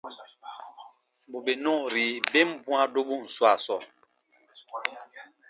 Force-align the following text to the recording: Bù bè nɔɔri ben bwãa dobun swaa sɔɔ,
Bù 1.29 1.37
bè 1.45 1.53
nɔɔri 1.63 2.05
ben 2.31 2.49
bwãa 2.63 2.85
dobun 2.93 3.23
swaa 3.35 3.57
sɔɔ, 3.65 3.79